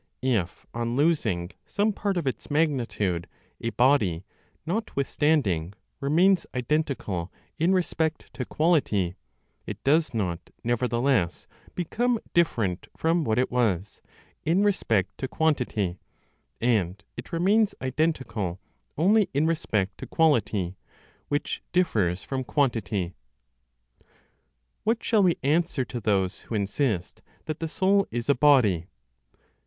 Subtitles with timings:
[0.23, 3.27] If, on losing some part of its magnitude,
[3.59, 4.25] a body,
[4.65, 9.13] notwithstanding, remains identical in respect to quality,
[9.67, 11.45] it does not nevertheless
[11.75, 14.01] become different from what it was,
[14.43, 15.99] in respect to quantity,
[16.59, 18.59] and it remains identical
[18.97, 20.77] only in respect to quality,
[21.27, 23.13] which differs from quantity.
[24.83, 28.87] What shall we answer to those who insist that the soul is a body?